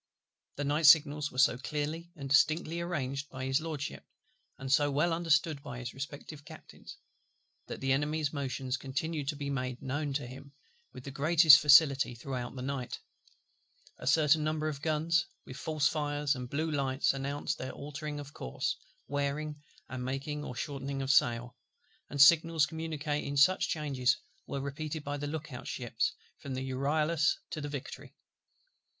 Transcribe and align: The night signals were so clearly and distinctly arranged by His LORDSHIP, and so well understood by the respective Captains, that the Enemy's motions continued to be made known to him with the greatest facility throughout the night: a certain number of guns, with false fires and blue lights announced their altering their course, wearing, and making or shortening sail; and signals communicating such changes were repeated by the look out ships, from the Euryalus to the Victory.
The 0.55 0.63
night 0.63 0.87
signals 0.87 1.31
were 1.31 1.37
so 1.37 1.59
clearly 1.59 2.11
and 2.15 2.27
distinctly 2.27 2.81
arranged 2.81 3.29
by 3.29 3.45
His 3.45 3.61
LORDSHIP, 3.61 4.03
and 4.57 4.71
so 4.71 4.89
well 4.89 5.13
understood 5.13 5.61
by 5.61 5.77
the 5.83 5.91
respective 5.93 6.43
Captains, 6.43 6.97
that 7.67 7.81
the 7.81 7.91
Enemy's 7.93 8.33
motions 8.33 8.77
continued 8.77 9.27
to 9.27 9.35
be 9.35 9.51
made 9.51 9.79
known 9.79 10.11
to 10.13 10.25
him 10.25 10.53
with 10.91 11.03
the 11.03 11.11
greatest 11.11 11.59
facility 11.59 12.15
throughout 12.15 12.55
the 12.55 12.63
night: 12.63 12.99
a 13.99 14.07
certain 14.07 14.43
number 14.43 14.67
of 14.67 14.81
guns, 14.81 15.27
with 15.45 15.55
false 15.55 15.87
fires 15.87 16.33
and 16.33 16.49
blue 16.49 16.71
lights 16.71 17.13
announced 17.13 17.59
their 17.59 17.71
altering 17.71 18.15
their 18.15 18.25
course, 18.25 18.77
wearing, 19.07 19.61
and 19.87 20.03
making 20.03 20.43
or 20.43 20.55
shortening 20.55 21.05
sail; 21.05 21.55
and 22.09 22.19
signals 22.19 22.65
communicating 22.65 23.37
such 23.37 23.69
changes 23.69 24.17
were 24.47 24.59
repeated 24.61 25.03
by 25.03 25.15
the 25.15 25.27
look 25.27 25.53
out 25.53 25.67
ships, 25.67 26.13
from 26.39 26.55
the 26.55 26.63
Euryalus 26.67 27.37
to 27.51 27.61
the 27.61 27.69
Victory. 27.69 28.15